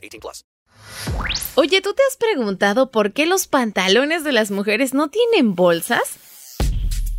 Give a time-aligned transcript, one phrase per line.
[0.00, 0.44] 18 plus.
[1.54, 6.02] Oye, ¿tú te has preguntado por qué los pantalones de las mujeres no tienen bolsas?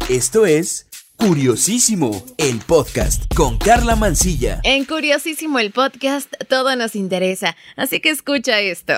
[0.09, 4.59] Esto es Curiosísimo, el podcast con Carla Mancilla.
[4.63, 7.55] En Curiosísimo, el podcast, todo nos interesa.
[7.75, 8.93] Así que escucha esto.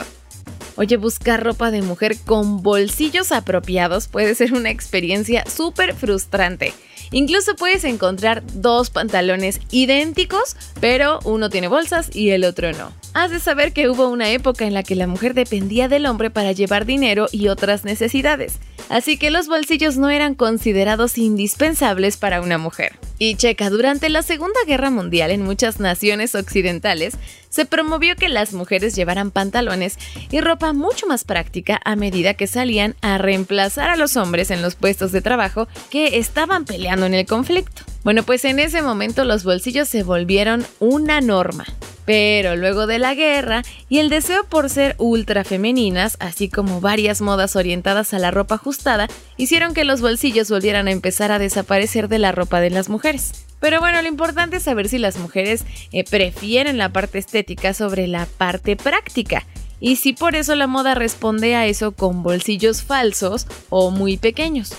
[0.77, 6.73] Oye, buscar ropa de mujer con bolsillos apropiados puede ser una experiencia súper frustrante.
[7.13, 12.91] Incluso puedes encontrar dos pantalones idénticos, pero uno tiene bolsas y el otro no.
[13.13, 16.31] Has de saber que hubo una época en la que la mujer dependía del hombre
[16.31, 22.41] para llevar dinero y otras necesidades, así que los bolsillos no eran considerados indispensables para
[22.41, 22.97] una mujer.
[23.19, 27.15] Y checa, durante la Segunda Guerra Mundial en muchas naciones occidentales
[27.49, 29.97] se promovió que las mujeres llevaran pantalones
[30.31, 34.61] y ropa mucho más práctica a medida que salían a reemplazar a los hombres en
[34.61, 37.83] los puestos de trabajo que estaban peleando en el conflicto.
[38.03, 41.65] Bueno, pues en ese momento los bolsillos se volvieron una norma.
[42.05, 47.21] Pero luego de la guerra y el deseo por ser ultra femeninas, así como varias
[47.21, 52.09] modas orientadas a la ropa ajustada, hicieron que los bolsillos volvieran a empezar a desaparecer
[52.09, 53.45] de la ropa de las mujeres.
[53.59, 58.07] Pero bueno, lo importante es saber si las mujeres eh, prefieren la parte estética sobre
[58.07, 59.45] la parte práctica.
[59.79, 64.73] Y si por eso la moda responde a eso con bolsillos falsos o muy pequeños.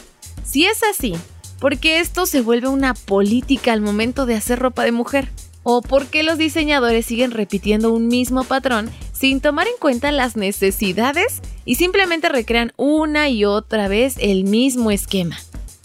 [0.45, 1.15] Si es así,
[1.61, 5.31] ¿por qué esto se vuelve una política al momento de hacer ropa de mujer?
[5.65, 10.37] ¿O por qué los diseñadores siguen repitiendo un mismo patrón sin tomar en cuenta las
[10.37, 15.39] necesidades y simplemente recrean una y otra vez el mismo esquema?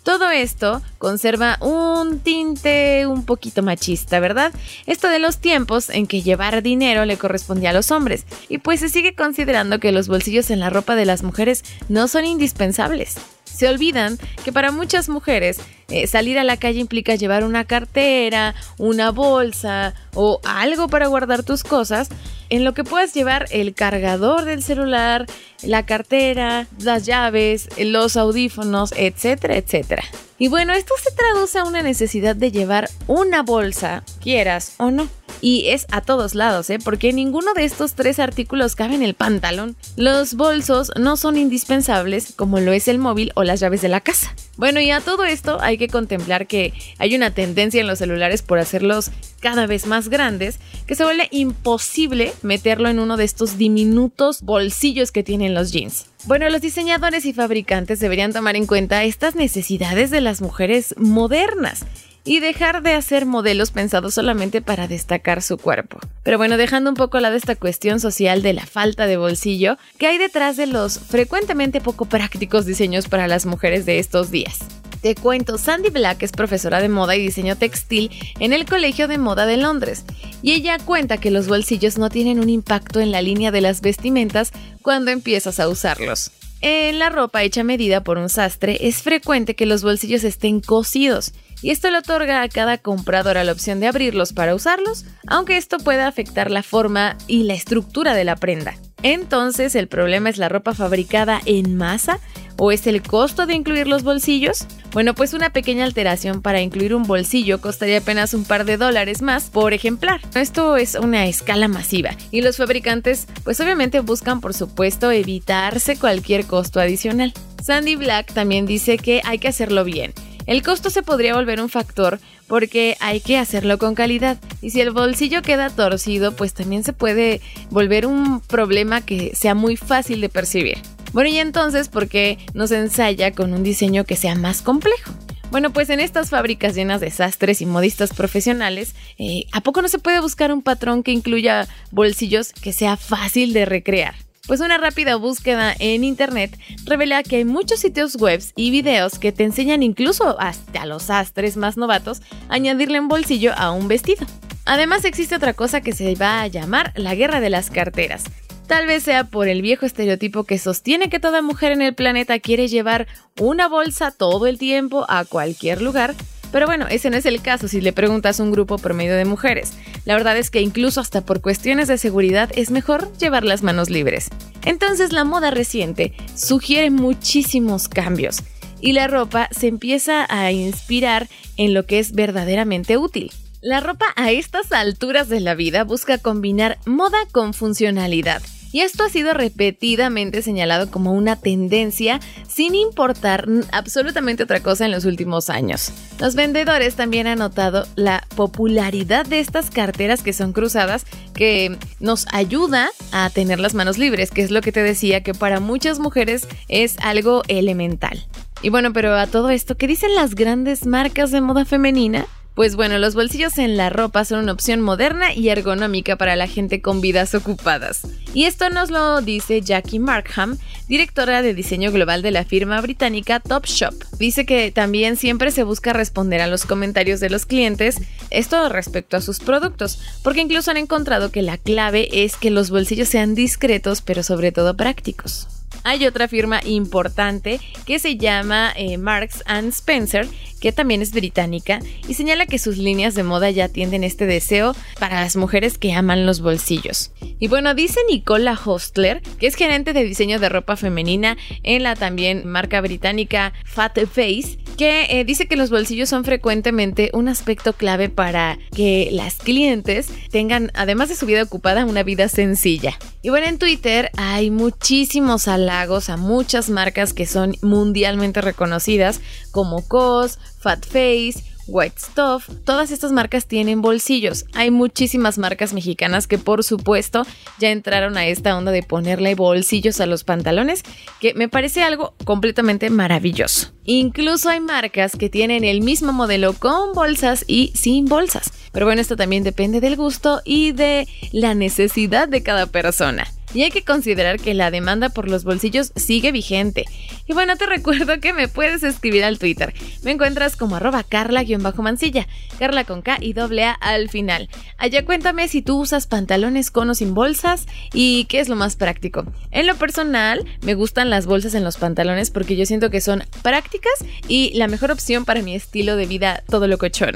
[0.03, 4.51] Todo esto conserva un tinte un poquito machista, ¿verdad?
[4.85, 8.81] Esto de los tiempos en que llevar dinero le correspondía a los hombres, y pues
[8.81, 13.16] se sigue considerando que los bolsillos en la ropa de las mujeres no son indispensables.
[13.46, 18.55] Se olvidan que para muchas mujeres eh, salir a la calle implica llevar una cartera,
[18.77, 22.09] una bolsa o algo para guardar tus cosas,
[22.50, 25.25] en lo que puedas llevar el cargador del celular,
[25.63, 30.03] la cartera, las llaves, los audífonos, etcétera, etcétera.
[30.38, 35.07] Y bueno, esto se traduce a una necesidad de llevar una bolsa, quieras o no.
[35.41, 36.79] Y es a todos lados, ¿eh?
[36.83, 39.75] porque ninguno de estos tres artículos cabe en el pantalón.
[39.95, 44.01] Los bolsos no son indispensables como lo es el móvil o las llaves de la
[44.01, 44.35] casa.
[44.57, 48.41] Bueno, y a todo esto hay que contemplar que hay una tendencia en los celulares
[48.41, 53.57] por hacerlos cada vez más grandes que se vuelve imposible meterlo en uno de estos
[53.57, 56.07] diminutos bolsillos que tienen los jeans.
[56.25, 61.85] Bueno, los diseñadores y fabricantes deberían tomar en cuenta estas necesidades de las mujeres modernas
[62.29, 65.97] y dejar de hacer modelos pensados solamente para destacar su cuerpo.
[66.22, 69.78] Pero bueno, dejando un poco a lado esta cuestión social de la falta de bolsillo,
[69.97, 74.59] ¿qué hay detrás de los frecuentemente poco prácticos diseños para las mujeres de estos días?
[75.01, 79.17] Te cuento, Sandy Black es profesora de moda y diseño textil en el Colegio de
[79.17, 80.06] Moda de Londres,
[80.44, 83.81] y ella cuenta que los bolsillos no tienen un impacto en la línea de las
[83.81, 84.51] vestimentas
[84.84, 86.29] cuando empiezas a usarlos.
[86.62, 91.31] En la ropa hecha medida por un sastre es frecuente que los bolsillos estén cosidos,
[91.62, 95.78] y esto le otorga a cada compradora la opción de abrirlos para usarlos, aunque esto
[95.78, 98.75] pueda afectar la forma y la estructura de la prenda.
[99.03, 102.20] Entonces, ¿el problema es la ropa fabricada en masa
[102.58, 104.66] o es el costo de incluir los bolsillos?
[104.91, 109.22] Bueno, pues una pequeña alteración para incluir un bolsillo costaría apenas un par de dólares
[109.22, 110.22] más por ejemplar.
[110.33, 116.45] Esto es una escala masiva y los fabricantes pues obviamente buscan por supuesto evitarse cualquier
[116.45, 117.33] costo adicional.
[117.63, 120.13] Sandy Black también dice que hay que hacerlo bien
[120.49, 124.39] el costo se podría volver un factor porque hay que hacerlo con calidad.
[124.63, 127.39] Y si el bolsillo queda torcido, pues también se puede
[127.69, 130.79] volver un problema que sea muy fácil de percibir.
[131.14, 135.11] Bueno, y entonces, ¿por qué no se ensaya con un diseño que sea más complejo?
[135.52, 139.88] Bueno, pues en estas fábricas llenas de sastres y modistas profesionales, eh, ¿a poco no
[139.88, 144.14] se puede buscar un patrón que incluya bolsillos que sea fácil de recrear?
[144.46, 149.32] Pues una rápida búsqueda en internet revela que hay muchos sitios web y videos que
[149.32, 154.26] te enseñan incluso hasta los sastres más novatos añadirle un bolsillo a un vestido.
[154.66, 158.23] Además existe otra cosa que se va a llamar la guerra de las carteras.
[158.69, 162.37] Tal vez sea por el viejo estereotipo que sostiene que toda mujer en el planeta
[162.37, 163.07] quiere llevar
[163.39, 166.13] una bolsa todo el tiempo a cualquier lugar,
[166.51, 169.25] Pero bueno, ese no es el caso si le preguntas a un grupo promedio de
[169.25, 169.73] mujeres.
[170.05, 173.89] La verdad es que incluso hasta por cuestiones de seguridad es mejor llevar las manos
[173.89, 174.29] libres.
[174.66, 178.43] Entonces la moda reciente sugiere muchísimos cambios
[178.81, 181.27] y la ropa se empieza a inspirar
[181.57, 183.31] en lo que es verdaderamente útil.
[183.61, 188.41] La ropa a estas alturas de la vida busca combinar moda con funcionalidad.
[188.71, 194.91] Y esto ha sido repetidamente señalado como una tendencia sin importar absolutamente otra cosa en
[194.91, 195.91] los últimos años.
[196.19, 202.27] Los vendedores también han notado la popularidad de estas carteras que son cruzadas que nos
[202.31, 205.99] ayuda a tener las manos libres, que es lo que te decía que para muchas
[205.99, 208.27] mujeres es algo elemental.
[208.61, 212.27] Y bueno, pero a todo esto, ¿qué dicen las grandes marcas de moda femenina?
[212.59, 216.46] Pues bueno, los bolsillos en la ropa son una opción moderna y ergonómica para la
[216.46, 218.02] gente con vidas ocupadas.
[218.34, 220.58] Y esto nos lo dice Jackie Markham,
[220.90, 223.94] directora de diseño global de la firma británica Topshop.
[224.17, 227.96] Dice que también siempre se busca responder a los comentarios de los clientes,
[228.29, 232.72] esto respecto a sus productos, porque incluso han encontrado que la clave es que los
[232.72, 235.47] bolsillos sean discretos pero sobre todo prácticos.
[235.83, 240.27] Hay otra firma importante que se llama eh, Marks and Spencer,
[240.59, 244.75] que también es británica, y señala que sus líneas de moda ya atienden este deseo
[244.99, 247.11] para las mujeres que aman los bolsillos.
[247.40, 251.96] Y bueno, dice Nicola Hostler, que es gerente de diseño de ropa femenina en la
[251.96, 257.74] también marca británica Fat Face, que eh, dice que los bolsillos son frecuentemente un aspecto
[257.74, 262.98] clave para que las clientes tengan, además de su vida ocupada, una vida sencilla.
[263.22, 269.88] Y bueno, en Twitter hay muchísimos halagos a muchas marcas que son mundialmente reconocidas, como
[269.88, 274.45] COS, Fat Face, White Stuff, todas estas marcas tienen bolsillos.
[274.53, 277.25] Hay muchísimas marcas mexicanas que por supuesto
[277.60, 280.83] ya entraron a esta onda de ponerle bolsillos a los pantalones,
[281.19, 283.71] que me parece algo completamente maravilloso.
[283.86, 288.51] Incluso hay marcas que tienen el mismo modelo con bolsas y sin bolsas.
[288.71, 293.27] Pero bueno, esto también depende del gusto y de la necesidad de cada persona.
[293.53, 296.86] Y hay que considerar que la demanda por los bolsillos sigue vigente.
[297.27, 299.74] Y bueno, te recuerdo que me puedes escribir al Twitter.
[300.03, 304.50] Me encuentras como arroba carla-mansilla, carla con K y doble A al final.
[304.77, 308.75] Allá cuéntame si tú usas pantalones con o sin bolsas y qué es lo más
[308.75, 309.25] práctico.
[309.51, 313.24] En lo personal, me gustan las bolsas en los pantalones porque yo siento que son
[313.41, 313.93] prácticas
[314.27, 317.15] y la mejor opción para mi estilo de vida todo lo cochón.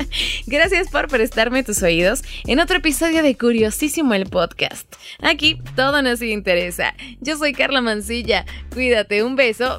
[0.46, 4.92] Gracias por prestarme tus oídos en otro episodio de Curiosísimo el podcast.
[5.20, 6.94] Aquí todo nos interesa.
[7.20, 8.44] Yo soy Carla Mancilla.
[8.72, 9.78] Cuídate, un beso.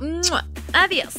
[0.74, 1.14] Adiós.